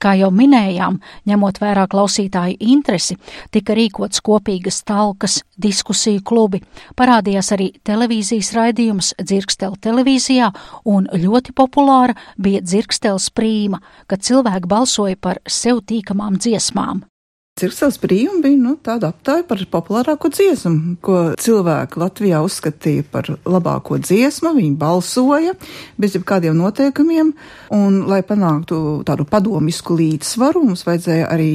Kā 0.00 0.14
jau 0.18 0.30
minējām, 0.34 0.98
ņemot 1.28 1.60
vērā 1.60 1.86
klausītāju 1.90 2.56
interesi, 2.60 3.16
tika 3.52 3.76
rīkots 3.76 4.22
kopīgas 4.24 4.82
talkas, 4.88 5.40
diskusiju 5.60 6.22
klubi, 6.24 6.62
parādījās 6.96 7.52
arī 7.56 7.70
televīzijas 7.86 8.54
raidījums 8.56 9.12
Dzirkstela 9.20 9.76
televīzijā, 9.82 10.50
un 10.88 11.10
ļoti 11.12 11.54
populāra 11.56 12.16
bija 12.38 12.64
Dzirkstela 12.64 13.20
sprīma, 13.20 13.82
kad 14.06 14.24
cilvēki 14.24 14.70
balsoja 14.70 15.20
par 15.20 15.42
sev 15.46 15.84
tīkamām 15.86 16.40
dziesmām. 16.40 17.09
Cirksels 17.58 17.98
brīvība 18.00 18.40
bija 18.44 18.56
nu, 18.56 18.74
tāda 18.80 19.10
aptāja 19.12 19.44
par 19.48 19.60
populārāko 19.72 20.30
dziesmu, 20.32 20.96
ko 21.04 21.16
cilvēki 21.40 22.00
Latvijā 22.00 22.40
uzskatīja 22.46 23.04
par 23.12 23.28
labāko 23.44 23.98
dziesmu. 24.00 24.54
Viņi 24.56 24.76
balsoja 24.80 25.56
bez 26.00 26.16
jebkādiem 26.16 26.56
noteikumiem, 26.56 27.34
un, 27.76 27.98
lai 28.08 28.22
panāktu 28.26 29.02
tādu 29.08 29.26
padomisku 29.28 29.98
līdzsvaru, 29.98 30.64
mums 30.70 30.86
vajadzēja 30.88 31.28
arī 31.34 31.52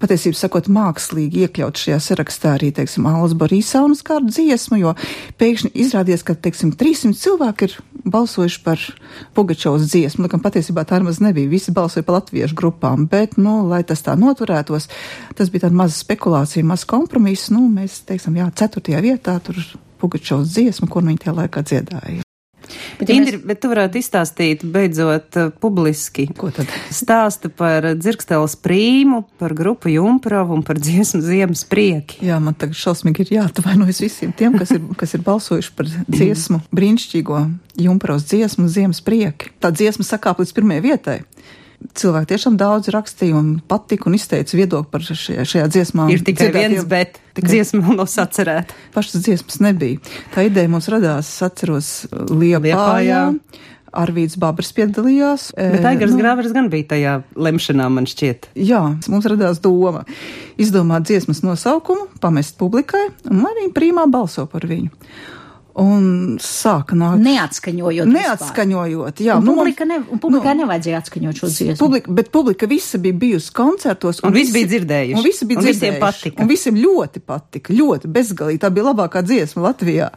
patiesībā 0.00 0.38
sakot, 0.38 0.68
mākslīgi 0.72 1.44
iekļaut 1.44 1.80
šajā 1.80 1.98
sarakstā 2.04 2.54
arī, 2.56 2.70
teiksim, 2.76 3.08
Alas 3.10 3.34
Borisānas 3.38 4.04
kādu 4.06 4.30
dziesmu, 4.30 4.78
jo 4.80 4.94
pēkšņi 5.40 5.72
izrādījās, 5.84 6.24
ka, 6.26 6.36
teiksim, 6.38 6.72
300 6.78 7.18
cilvēki 7.20 7.68
ir 7.68 7.76
balsojuši 8.10 8.62
par 8.64 8.86
Pugačovas 9.36 9.90
dziesmu, 9.90 10.24
lai 10.24 10.32
gan 10.32 10.44
patiesībā 10.44 10.86
tā 10.88 11.02
maz 11.04 11.20
nebija, 11.24 11.50
visi 11.50 11.74
balsoja 11.74 12.06
par 12.06 12.20
latviešu 12.20 12.56
grupām, 12.56 13.08
bet, 13.10 13.36
nu, 13.40 13.60
lai 13.68 13.82
tas 13.88 14.04
tā 14.06 14.16
noturētos, 14.18 14.88
tas 15.36 15.52
bija 15.52 15.66
tāda 15.66 15.82
maza 15.82 15.98
spekulācija, 15.98 16.66
maz 16.66 16.86
kompromiss, 16.88 17.52
nu, 17.54 17.66
mēs, 17.72 18.02
teiksim, 18.08 18.38
jā, 18.40 18.48
ceturtajā 18.62 19.04
vietā 19.04 19.38
tur 19.44 19.60
Pugačovas 20.00 20.54
dziesmu, 20.54 20.88
ko 20.88 21.04
viņi 21.04 21.24
tajā 21.26 21.38
laikā 21.42 21.66
dziedāja. 21.66 22.29
Bet, 23.00 23.08
ja 23.08 23.16
Indri, 23.16 23.38
bet 23.40 23.62
tu 23.62 23.70
varētu 23.72 24.00
izstāstīt 24.00 24.64
beidzot 24.68 25.38
uh, 25.40 25.48
publiski. 25.62 26.26
Ko 26.36 26.50
tad? 26.54 26.68
Stāstu 26.92 27.48
par 27.48 27.86
dzirksteles 27.96 28.58
prīmu, 28.60 29.22
par 29.40 29.54
grupu 29.56 29.88
Jumpravu 29.92 30.58
un 30.58 30.64
par 30.66 30.80
dziesmu 30.82 31.22
ziemas 31.24 31.64
prieki. 31.68 32.20
Jā, 32.28 32.36
man 32.44 32.58
tagad 32.60 32.76
šausmīgi 32.76 33.24
ir 33.24 33.34
jāatvainojas 33.38 34.02
visiem 34.04 34.36
tiem, 34.36 34.58
kas 34.60 34.74
ir, 34.76 34.84
kas 35.00 35.16
ir 35.16 35.24
balsojuši 35.24 35.74
par 35.78 35.88
dziesmu, 35.88 36.60
brīnišķīgo 36.76 37.42
Jumpros 37.80 38.26
dziesmu 38.28 38.68
Ziemas 38.68 39.00
prieki. 39.04 39.52
Tā 39.62 39.70
dziesma 39.72 40.04
sakāp 40.04 40.42
līdz 40.42 40.52
pirmajai 40.56 40.84
vietai. 40.84 41.18
Cilvēki 41.96 42.30
tiešām 42.34 42.56
daudz 42.60 42.90
rakstīja 42.92 43.36
un 43.38 43.60
patika 43.68 44.08
un 44.10 44.14
izteica 44.18 44.56
viedokli 44.58 44.90
par 44.92 45.00
šajā, 45.06 45.46
šajā 45.48 45.66
dziesmā. 45.72 46.10
Ir 46.12 46.22
tikai 46.26 46.50
viens, 46.54 46.84
bet 46.88 47.18
tikai- 47.34 47.54
dziesma 47.54 47.82
vēl 47.86 47.96
nav 48.02 48.06
sacerēta. 48.12 48.76
Pašas 48.94 49.22
dziesmas 49.24 49.60
nebija. 49.64 49.98
Tā 50.34 50.46
ideja 50.46 50.68
mums 50.68 50.88
radās, 50.92 51.30
atceros, 51.46 52.06
Liepājā. 52.12 52.60
Liepājā. 52.76 53.24
Arvīts 53.90 54.36
Babers 54.38 54.70
piedalījās. 54.72 55.48
Bet 55.56 55.80
Eh, 55.80 55.88
Aigars 55.90 56.12
nu, 56.12 56.20
Grāvers 56.22 56.52
gan 56.54 56.68
bija 56.70 56.84
tajā 56.92 57.14
lemšanā, 57.34 57.88
man 57.90 58.06
šķiet. 58.06 58.46
Jā, 58.54 58.84
mums 59.10 59.26
radās 59.26 59.58
doma 59.60 60.04
izdomāt 60.56 61.08
dziesmas 61.08 61.42
nosaukumu, 61.42 62.06
pamest 62.20 62.56
publikai, 62.56 63.08
un 63.28 63.42
viņi 63.42 63.72
prīmā 63.74 64.08
balso 64.08 64.46
par 64.46 64.60
viņu. 64.60 64.90
Un 65.80 66.36
sāka 66.44 66.92
nākt. 66.98 67.22
Neatskaņojot. 67.24 68.10
Neatskaņojot, 68.12 69.20
jā. 69.24 69.36
Un 69.40 69.46
nu, 69.48 69.54
publika 69.56 69.86
ne, 69.88 69.96
un 70.12 70.18
publikai 70.20 70.52
nu, 70.54 70.64
nevajadzēja 70.64 70.98
atskaņot 71.00 71.40
šo 71.40 71.48
dziesmu. 71.48 71.78
Publika, 71.80 72.12
bet 72.18 72.28
publika 72.34 72.66
visa 72.68 72.98
bija 73.00 73.16
bijusi 73.22 73.52
koncertos. 73.56 74.20
Un 74.26 74.34
visi 74.36 74.52
bija 74.58 74.68
dzirdējuši. 74.74 75.16
Un 75.16 75.24
visi 75.24 75.48
bija 75.48 75.58
Un 75.62 75.64
visiem 75.64 75.94
dzirdējuši. 75.94 76.00
patika. 76.04 76.42
Un 76.44 76.48
visiem 76.52 76.76
ļoti 76.82 77.22
patika. 77.24 77.72
Ļoti 77.72 78.12
bezgalīgi. 78.12 78.60
Tā 78.60 78.70
bija 78.70 78.90
labākā 78.90 79.22
dziesma 79.24 79.62
Latvijā. 79.70 80.10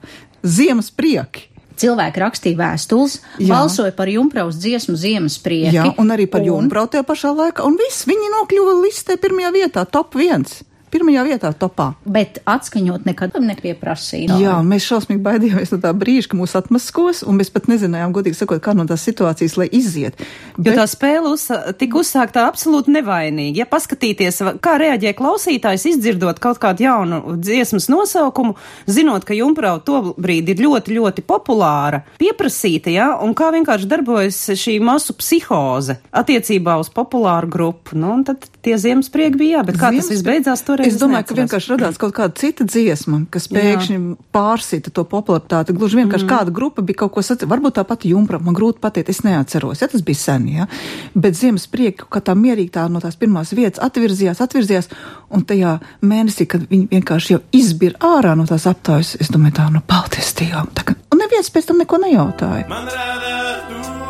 Ziemas 0.44 0.92
prieki. 0.92 1.48
Cilvēki 1.80 2.20
rakstīja 2.22 2.58
vēstules, 2.60 3.16
Jā. 3.42 3.48
balsoja 3.56 3.92
par 3.98 4.08
jumpraus 4.08 4.60
dziesmu 4.62 4.94
ziemas 5.00 5.40
prieki. 5.42 5.74
Jā, 5.74 5.88
un 5.98 6.12
arī 6.14 6.28
par 6.30 6.42
un- 6.42 6.48
Junbrau 6.48 6.86
tajā 6.88 7.02
pašā 7.08 7.32
laikā. 7.34 7.66
Un 7.66 7.78
viss, 7.80 8.06
viņi 8.06 8.30
nokļuva 8.36 8.76
listē 8.84 9.18
pirmajā 9.18 9.50
vietā, 9.56 9.86
top 9.90 10.14
viens. 10.16 10.62
Pirmajā 10.94 11.24
vietā 11.26 11.50
topā. 11.58 11.88
Bet 12.06 12.38
atskaņot 12.46 13.08
nekad 13.08 13.34
nepieprasīja. 13.42 14.38
Jā, 14.38 14.60
mēs 14.66 14.86
šausmīgi 14.86 15.24
baidījāmies 15.26 15.74
no 15.74 15.80
tā 15.82 15.90
brīža, 15.98 16.30
ka 16.30 16.38
mūs 16.38 16.54
atmaskos, 16.60 17.24
un 17.26 17.40
mēs 17.40 17.50
pat 17.54 17.66
nezinājām, 17.72 18.14
godīgi 18.14 18.38
sakot, 18.38 18.62
kā 18.62 18.76
no 18.78 18.86
tās 18.90 19.02
situācijas, 19.08 19.58
lai 19.58 19.68
iziet. 19.74 20.22
Jo 20.62 20.76
tā 20.78 20.86
spēle 20.90 21.34
uz, 21.34 21.48
tika 21.80 21.98
uzsākta 21.98 22.46
absolūti 22.46 22.94
nevainīgi. 22.94 23.64
Ja 23.64 23.68
paskatīties, 23.70 24.44
kā 24.62 24.76
reaģē 24.82 25.16
klausītājs, 25.18 25.88
izdzirdot 25.96 26.42
kaut 26.44 26.62
kādu 26.62 26.86
jaunu 26.86 27.40
dziesmas 27.42 27.90
nosaukumu, 27.90 28.54
zinot, 28.86 29.26
ka 29.26 29.34
jumprau 29.38 29.80
to 29.82 30.14
brīdi 30.14 30.54
ir 30.54 30.62
ļoti, 30.68 30.94
ļoti 31.00 31.26
populāra, 31.26 32.04
pieprasīta, 32.22 32.94
ja, 32.94 33.10
un 33.18 33.34
kā 33.38 33.50
vienkārši 33.56 33.90
darbojas 33.90 34.44
šī 34.62 34.78
masu 34.84 35.18
psihoze 35.18 35.98
attiecībā 36.14 36.78
uz 36.82 36.94
populāru 36.94 37.50
grupu. 37.50 37.98
Nu, 37.98 38.20
tad 38.28 38.46
tie 38.64 38.78
ziemas 38.80 39.10
prieki 39.12 39.40
bija, 39.42 39.58
jā, 39.60 39.64
bet 39.68 39.78
kā 39.78 39.90
tas 39.92 39.98
Ziemas 39.98 40.12
viss 40.14 40.26
beidzās 40.26 40.64
toreiz? 40.66 40.94
Es 40.94 41.00
domāju, 41.02 41.28
ka 41.28 41.36
neatceros. 41.36 41.40
vienkārši 41.42 41.72
radās 41.74 42.00
kaut 42.02 42.14
kāda 42.16 42.38
cita 42.40 42.66
dziesma, 42.68 43.20
kas 43.34 43.50
pēkšņi 43.52 43.98
pārsita 44.36 44.94
to 44.96 45.04
popularitāti. 45.10 45.76
Gluži 45.76 46.00
vienkārši 46.02 46.26
mm. 46.26 46.32
kāda 46.32 46.56
grupa 46.56 46.86
bija 46.86 47.02
kaut 47.04 47.14
ko 47.18 47.24
sacījusi. 47.26 47.52
Varbūt 47.52 47.78
tā 47.80 47.84
pati 47.88 48.14
jumpra, 48.14 48.40
man 48.44 48.56
grūti 48.58 48.82
pateikt, 48.84 49.12
es 49.12 49.24
neatceros, 49.28 49.84
ja 49.84 49.90
tas 49.92 50.06
bija 50.06 50.22
sen, 50.22 50.48
ja. 50.56 50.68
Bet 51.14 51.38
ziemas 51.40 51.68
prieki, 51.72 52.08
ka 52.10 52.24
tā 52.24 52.38
mierīgi 52.40 52.74
tā 52.78 52.88
no 52.92 53.04
tās 53.04 53.20
pirmās 53.20 53.52
vietas 53.58 53.84
atvirzījās, 53.84 54.42
atvirzījās, 54.44 54.90
un 55.34 55.44
tajā 55.50 55.78
mēnesī, 56.02 56.48
kad 56.50 56.64
viņi 56.72 56.88
vienkārši 56.94 57.36
jau 57.36 57.42
izbir 57.56 57.98
ārā 58.00 58.36
no 58.40 58.48
tās 58.50 58.68
aptājas, 58.70 59.16
es 59.20 59.32
domāju, 59.34 59.60
tā, 59.60 59.68
nu, 59.74 59.84
paldies 59.88 60.34
Dievam. 60.40 60.72
Tā 60.74 60.88
kā- 60.88 60.98
Un 61.14 61.20
neviens 61.22 61.52
pēc 61.54 61.68
tam 61.70 61.78
neko 61.78 62.00
nejautāja. 62.02 62.68
Man 62.70 62.88
radās 62.90 64.03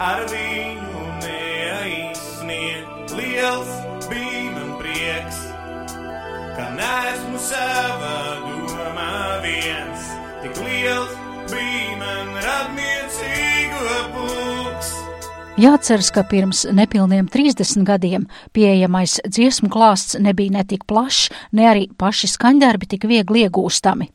ar 0.00 0.24
viņu 0.30 1.04
neaizsniegt. 1.20 3.12
Liels 3.18 3.72
bija 4.08 4.52
man 4.54 4.70
prieks, 4.80 5.40
ka 6.56 6.68
neesmu 6.76 7.40
savā 7.44 8.20
domā 8.46 9.40
viens. 9.44 10.06
Tik 10.40 10.60
liels 10.64 11.16
bija 11.50 11.98
man 12.00 12.30
radniecīgo 12.46 13.98
pulks. 14.14 14.94
Jāatceras, 15.60 16.08
ka 16.14 16.24
pirms 16.24 16.64
nepilniem 16.72 17.28
30 17.28 17.84
gadiem 17.84 18.24
pieejamais 18.56 19.18
dziesmu 19.28 19.68
klāsts 19.72 20.16
nebija 20.16 20.56
ne 20.56 20.64
tik 20.64 20.88
plašs, 20.88 21.28
ne 21.52 21.68
arī 21.68 21.90
paši 22.00 22.30
skaņdarbi 22.32 22.94
tik 22.94 23.04
viegli 23.10 23.44
iegūstami. 23.44 24.08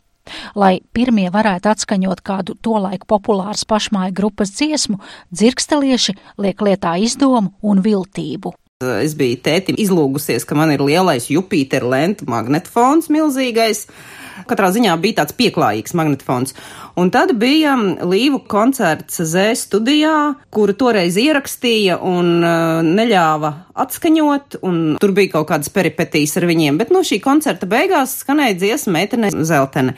Lai 0.57 0.79
pirmie 0.95 1.27
varētu 1.33 1.71
atskaņot 1.71 2.21
kādu 2.25 2.57
tolaik 2.65 3.05
populārs 3.09 3.65
pašmāju 3.69 4.15
grupas 4.17 4.53
dziesmu, 4.57 4.99
dzirkstelieši 5.33 6.15
liek 6.41 6.61
lietā 6.65 6.95
izdomu 7.01 7.53
un 7.61 7.83
viltību. 7.85 8.55
Es 8.83 9.13
biju 9.15 9.37
tētim 9.39 9.77
izlūgusies, 9.79 10.43
ka 10.43 10.57
man 10.59 10.73
ir 10.73 10.83
lielais 10.83 11.29
Jupiter 11.31 11.85
lentu 11.87 12.27
magnetofons 12.27 13.07
milzīgais. 13.13 13.85
Katrā 14.49 14.69
ziņā 14.75 14.95
bija 15.01 15.21
tāds 15.21 15.35
pieklājīgs 15.37 15.95
magnetofons. 15.97 16.55
Un 16.99 17.11
tad 17.11 17.33
bija 17.39 17.75
līvu 18.03 18.41
koncerts 18.51 19.21
Z 19.23 19.55
studijā, 19.59 20.35
kuru 20.53 20.75
toreiz 20.77 21.17
ierakstīja 21.19 21.97
un 22.03 22.37
uh, 22.43 22.83
neļāva 22.85 23.53
atskaņot, 23.85 24.59
un 24.67 24.79
tur 25.01 25.15
bija 25.15 25.37
kaut 25.37 25.49
kādas 25.51 25.71
peripetijas 25.73 26.37
ar 26.39 26.47
viņiem, 26.51 26.79
bet 26.79 26.93
no 26.95 27.03
šī 27.05 27.19
koncerta 27.23 27.67
beigās 27.69 28.19
skanēja 28.23 28.59
dziesma 28.61 28.99
meitene 28.99 29.31
Zeltene. 29.35 29.95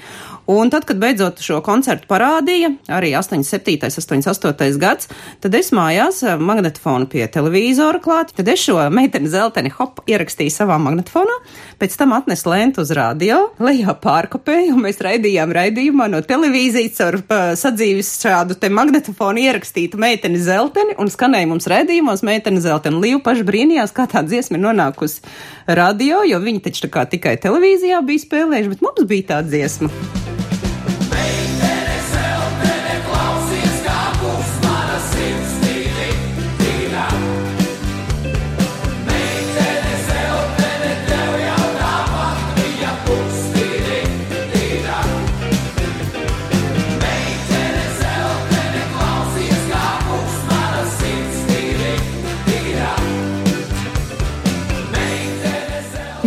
Un 0.48 0.70
tad, 0.72 0.86
kad 0.88 0.96
beidzot 0.96 1.42
šo 1.44 1.58
koncertu 1.60 2.08
parādīja, 2.08 2.70
arī 2.96 3.10
87. 3.20 3.90
88. 3.92 4.78
gads, 4.80 5.10
tad 5.44 5.56
es 5.60 5.74
mājās 5.76 6.22
eh, 6.24 6.38
magnetofonu 6.40 7.10
pie 7.12 7.26
televīzora 7.32 8.00
klāt, 8.04 8.32
tad 8.38 8.48
es 8.48 8.64
šo 8.64 8.78
meiteni 8.94 9.28
zelteni 9.28 9.74
hop 9.76 10.00
ierakstīju 10.08 10.54
savā 10.56 10.78
magnetofonā, 10.80 11.36
pēc 11.82 11.98
tam 12.00 12.16
atnesu 12.16 12.48
lēntu 12.54 12.86
uz 12.86 12.94
radio, 12.96 13.42
lejā 13.60 13.92
pārkopēju, 14.00 14.78
un 14.78 14.86
mēs 14.86 15.04
raidījām 15.04 15.52
raidījumā 15.58 16.08
no 16.14 16.24
televīzijas 16.24 17.04
ar 17.04 17.20
uh, 17.20 17.52
sadzīves 17.60 18.14
šādu 18.24 18.56
te 18.56 18.72
magnetofonu 18.72 19.44
ierakstītu 19.50 20.00
meiteni 20.00 20.40
zelteni, 20.40 20.96
un 20.96 21.12
skanēja 21.12 21.52
mums 21.52 21.68
raidījumos 21.68 22.24
meiteni 22.24 22.64
zelteni. 22.64 23.04
Līva 23.04 23.20
paši 23.28 23.44
brīnījās, 23.52 23.92
kā 23.92 24.08
tā 24.08 24.24
dziesma 24.24 24.56
ir 24.56 24.64
nonākusi 24.70 25.28
radio, 25.68 26.24
jo 26.24 26.40
viņi 26.40 26.64
taču 26.70 26.88
tā 26.88 26.94
kā 26.96 27.06
tikai 27.12 27.36
televīzijā 27.44 28.00
bija 28.08 28.24
spēlējuši, 28.24 28.76
bet 28.78 28.88
mums 28.88 29.08
bija 29.12 29.32
tā 29.36 29.44
dziesma. 29.44 30.37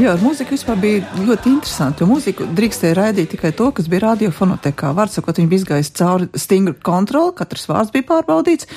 Jā, 0.00 0.14
ar 0.14 0.22
mūziku 0.22 0.54
vispār 0.54 0.78
bija 0.80 1.00
ļoti 1.26 1.50
interesanti. 1.50 2.06
Mūziku 2.08 2.46
drīkstēja 2.56 2.96
raidīt 2.96 3.34
tikai 3.34 3.50
to, 3.56 3.66
kas 3.76 3.88
bija 3.90 4.06
radiofonotekā. 4.06 4.94
Vārds 4.96 5.18
sakot, 5.18 5.36
viņi 5.36 5.50
bija 5.50 5.60
izgājis 5.60 5.90
cauri 5.98 6.28
stingru 6.40 6.72
kontroli, 6.86 7.34
katrs 7.36 7.68
vārds 7.68 7.92
bija 7.92 8.06
pārbaudīts. 8.08 8.68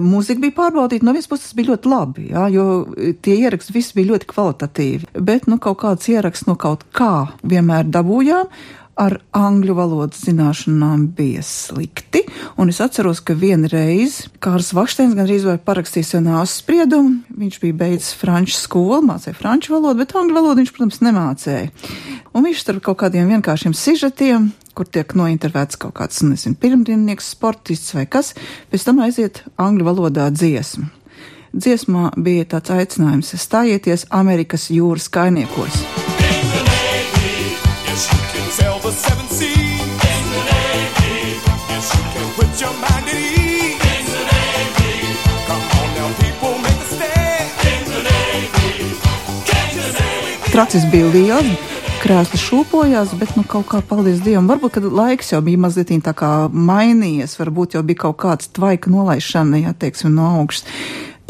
Mūzika 0.00 0.40
bija 0.40 0.56
pārbaudīta, 0.62 1.04
no 1.04 1.12
vienas 1.12 1.28
puses 1.28 1.50
tas 1.50 1.58
bija 1.58 1.74
ļoti 1.74 1.90
labi, 1.92 2.24
jā, 2.30 2.46
jo 2.54 2.64
tie 3.20 3.34
ieraksti 3.44 3.74
visi 3.76 3.98
bija 3.98 4.14
ļoti 4.14 4.30
kvalitatīvi. 4.30 5.10
Bet, 5.20 5.44
nu, 5.50 5.60
kaut 5.60 5.82
kāds 5.82 6.08
ieraksts 6.08 6.48
no 6.48 6.56
kaut 6.56 6.86
kā 6.96 7.12
vienmēr 7.44 7.92
dabūjām. 7.92 8.48
Ar 9.00 9.14
angļu 9.32 9.72
valodas 9.72 10.20
zināšanām 10.26 11.06
bija 11.16 11.40
slikti, 11.46 12.20
un 12.60 12.68
es 12.68 12.80
atceros, 12.84 13.22
ka 13.24 13.32
vienreiz 13.32 14.18
Kārs 14.42 14.74
Vaksteins 14.76 15.16
gandrīz 15.16 15.46
vai 15.48 15.56
parakstījis 15.56 16.12
jau 16.12 16.20
nāves 16.20 16.58
spriedumu. 16.60 17.22
Viņš 17.32 17.56
bija 17.62 17.78
beidzis 17.84 18.12
franču 18.20 18.58
skolu, 18.58 19.00
mācīja 19.08 19.38
franču 19.38 19.72
valodu, 19.72 20.02
bet 20.02 20.12
angļu 20.12 20.36
valodu 20.36 20.60
viņš, 20.60 20.74
protams, 20.76 21.00
nemācīja. 21.08 21.70
Un 22.36 22.44
viņš 22.44 22.66
starp 22.66 22.84
kaut 22.84 23.00
kādiem 23.06 23.32
vienkāršiem 23.32 23.72
sižetiem, 23.72 24.50
kur 24.76 24.88
tiek 24.88 25.16
nointervēts 25.16 25.80
kaut 25.80 25.96
kāds, 25.96 26.20
nezinu, 26.28 26.60
pirmdiennieks, 26.60 27.32
sportists 27.32 27.96
vai 27.96 28.04
kas, 28.04 28.34
pēc 28.68 28.88
tam 28.88 29.00
aiziet 29.04 29.44
angļu 29.56 29.88
valodā 29.88 30.28
dziesma. 30.36 30.90
Dziesmā 31.52 32.12
bija 32.16 32.48
tāds 32.54 32.72
aicinājums 32.72 33.34
stājieties 33.40 34.08
Amerikas 34.22 34.70
jūras 34.72 35.08
kainiekos. 35.12 36.01
The 38.82 38.90
seven 38.90 39.28
seas. 39.28 39.80
In 40.12 40.24
the 40.34 40.42
Navy. 40.50 41.38
Yes, 41.70 41.86
you 41.94 42.02
can 42.14 42.26
put 42.34 42.50
your 42.60 42.74
mind 42.82 43.06
at 43.06 43.14
ease. 43.14 43.78
In 43.78 44.04
the 44.10 44.22
Navy. 44.34 44.94
Come 45.46 45.64
on 45.78 45.88
now, 45.94 46.08
people, 46.18 46.58
make 46.58 46.82
a 46.82 46.88
stand. 46.90 47.50
In 47.70 47.82
the 47.94 48.00
Navy. 48.10 48.70
Can't 49.46 49.72
you 49.76 49.86
say 49.94 50.50
Tracis 50.50 50.88
bija 50.90 51.12
liels, 51.14 51.54
krēsls 52.02 52.42
šūpojās, 52.42 53.14
bet, 53.22 53.36
nu, 53.38 53.46
kaut 53.46 53.70
kā, 53.70 53.84
paldies 53.86 54.18
Dievam, 54.26 54.50
varbūt, 54.50 54.74
kad 54.74 54.90
laiks 54.90 55.30
jau 55.30 55.38
bija 55.46 55.62
mazliet 55.62 55.94
tā 56.02 56.16
kā 56.18 56.32
mainījies, 56.50 57.38
varbūt 57.38 57.78
jau 57.78 57.86
bija 57.86 58.02
kaut 58.08 58.18
kāds 58.26 58.50
tvaika 58.50 58.90
nolaišana, 58.90 59.62
jā, 59.62 59.76
teiksim, 59.78 60.10
no 60.18 60.26
augšas. 60.42 60.66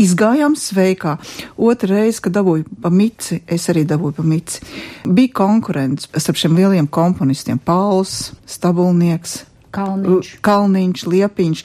Izgājām 0.01 0.55
sveikā. 0.57 1.17
Otra 1.61 1.99
reize, 1.99 2.21
kad 2.25 2.35
dabūju 2.35 2.81
pa 2.83 2.91
mici, 2.91 3.43
es 3.47 3.69
arī 3.71 3.85
dabūju 3.89 4.17
pa 4.17 4.25
mici. 4.27 4.63
Bija 5.05 5.35
konkurence 5.37 6.09
starp 6.17 6.41
šiem 6.41 6.57
lieliem 6.57 6.89
komponistiem- 6.89 7.61
Pauls, 7.69 8.33
Stabulnieks, 8.47 9.43
Kalniņš. 9.73 10.39
Kalniņš, 10.41 11.07
Liepiņš. 11.07 11.65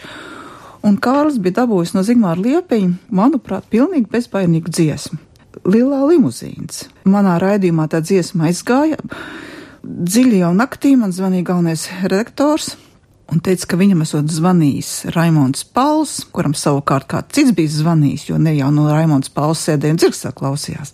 Un 0.83 0.97
Kārlis 0.97 1.39
bija 1.39 1.63
dabūjis 1.63 1.93
no 1.95 2.03
Zigmāra 2.03 2.39
Liepiņa, 2.39 2.93
manuprāt, 3.11 3.63
pilnīgi 3.71 4.07
bezbaidīgu 4.07 4.69
dziesmu. 4.69 5.17
Lielā 5.65 6.03
limuzīns. 6.07 6.85
Manā 7.05 7.39
raidījumā 7.41 7.87
tā 7.89 8.01
dziesma 8.01 8.47
aizgāja. 8.47 8.97
Dziļi 9.83 10.43
jau 10.43 10.53
naktī 10.53 10.97
man 10.97 11.11
zvanīja 11.11 11.43
galvenais 11.43 11.89
redaktors 12.03 12.75
un 13.31 13.41
teica, 13.43 13.71
ka 13.71 13.79
viņam 13.79 14.03
esot 14.05 14.29
zvanījis 14.31 14.91
Raimons 15.15 15.65
Pauls, 15.75 16.19
kuram 16.33 16.55
savukārt 16.57 17.07
kāds 17.11 17.35
cits 17.35 17.55
bija 17.55 17.73
zvanījis, 17.73 18.27
jo 18.29 18.39
ne 18.41 18.55
jau 18.57 18.69
no 18.73 18.87
Raimons 18.89 19.31
Pauls 19.33 19.63
sēdēja 19.67 19.95
un 19.95 20.01
dzirksā 20.01 20.33
klausījās. 20.37 20.93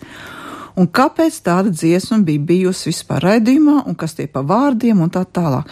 Un 0.80 0.90
kāpēc 0.90 1.36
tāda 1.46 1.70
dziesma 1.70 2.18
bija 2.26 2.42
bijusi 2.50 2.90
vispār 2.90 3.22
raidījumā, 3.28 3.84
un 3.90 3.98
kas 4.00 4.18
tie 4.18 4.26
pa 4.26 4.42
vārdiem 4.42 5.04
un 5.06 5.12
tā 5.14 5.22
tālāk. 5.30 5.70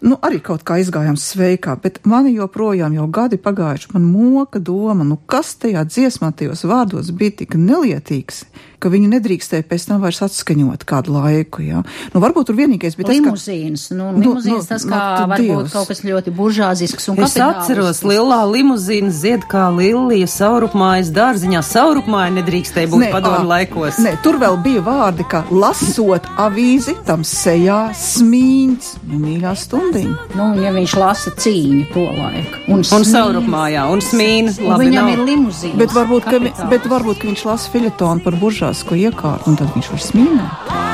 Nu, 0.00 0.16
arī 0.24 0.38
kaut 0.40 0.62
kā 0.64 0.78
izgājām 0.80 1.18
sveikā, 1.20 1.74
bet 1.82 2.00
man 2.08 2.28
joprojām 2.32 2.94
jau 2.96 3.04
gadi 3.12 3.36
pagājuši, 3.36 3.90
man 3.92 4.06
moka 4.08 4.62
doma, 4.62 5.04
nu 5.04 5.18
kas 5.28 5.52
tajā 5.60 5.84
dziesmā, 5.84 6.32
tajos 6.32 6.64
vārdos 6.64 7.12
bija 7.12 7.42
tik 7.42 7.58
nelietīgs, 7.60 8.46
ka 8.80 8.88
viņu 8.88 9.10
nedrīkstēja 9.12 9.66
pēc 9.68 9.84
tam 9.90 10.00
vairs 10.00 10.22
atskaņot 10.24 10.86
kādu 10.88 11.12
laiku, 11.12 11.60
jā. 11.66 11.82
Nu, 12.14 12.22
varbūt 12.22 12.48
tur 12.48 12.56
vienīgais 12.56 12.96
bija 12.96 13.10
tas, 13.10 13.18
ka... 13.20 13.26
Limuzīns, 13.28 13.84
nu, 13.92 14.06
limuzīns 14.16 14.70
tas 14.70 14.86
kā 14.88 15.00
tu 15.18 15.26
varbūt 15.34 15.66
Dievs. 15.66 15.74
kaut 15.74 15.90
kas 15.92 16.00
ļoti 16.06 16.34
buržāzisks 16.38 17.10
un 17.12 17.20
Es 17.26 17.36
atceros, 17.36 18.00
lielā 18.08 18.40
limuzīna 18.48 19.12
zied 19.12 19.44
kā 19.50 19.66
lilija 19.74 20.28
saurupmājas 20.30 21.12
dārziņā. 21.12 21.60
Saurupmāja 21.66 22.32
nedrīkstēja 22.38 22.88
būt 22.88 23.04
Nē, 23.04 23.12
padomu 23.12 23.42
ā, 23.44 23.48
laikos. 23.52 24.00
Nē, 24.00 24.14
tur 24.24 24.40
vēl 24.40 24.56
bija 24.64 24.80
vārdi, 24.86 25.28
kā 25.28 25.44
lasot 25.52 26.24
avīzi, 26.40 26.96
tam 27.04 27.26
sejā 27.26 27.82
smīns, 28.00 28.94
nu, 29.04 29.20
mīļā 29.20 29.52
stundiņa. 29.90 30.36
Nu, 30.38 30.48
ja 30.62 30.72
viņš 30.74 30.94
lasa 31.00 31.32
cīņu 31.36 31.86
to 31.94 32.06
laiku. 32.16 32.62
Un, 32.70 32.84
Un 33.00 33.04
saurupmājā, 33.06 33.86
un 33.92 34.02
smīna. 34.04 34.54
Labi, 34.60 34.86
viņam 34.88 35.04
nav. 35.06 35.12
ir 35.14 35.24
limuzīns. 35.26 35.76
Bet 35.80 35.94
varbūt, 35.96 36.24
ka, 36.30 36.66
bet 36.70 36.86
varbūt, 36.90 37.20
ka 37.22 37.30
viņš 37.30 37.44
lasa 37.48 37.70
filetonu 37.72 38.24
par 38.24 38.38
buržāsko 38.40 38.98
iekārtu, 38.98 39.50
un 39.50 39.60
tad 39.60 39.74
viņš 39.76 39.90
var 39.94 40.06
smīnēt. 40.10 40.89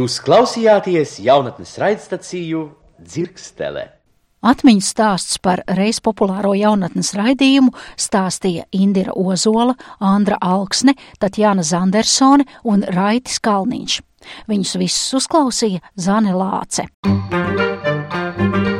Jūs 0.00 0.14
klausījāties 0.24 1.18
jaunatnes 1.20 1.74
raidstaciju 1.76 2.60
Dzirkstele. 3.04 3.82
Atmiņas 4.40 4.88
stāsts 4.94 5.36
par 5.44 5.60
reiz 5.76 5.98
populāro 6.00 6.54
jaunatnes 6.56 7.12
raidījumu 7.18 7.74
stāstīja 8.00 8.64
Indira 8.72 9.12
Ozola, 9.12 9.74
Andra 10.00 10.40
Alksne, 10.40 10.96
Tatjana 11.20 11.60
Zandersone 11.60 12.48
un 12.64 12.86
Raitis 12.96 13.42
Kalniņš. 13.44 14.00
Viņus 14.48 14.76
visus 14.80 15.20
uzklausīja 15.20 15.84
Zane 16.00 16.32
Lāce. 16.32 16.88
Reiz 17.04 18.79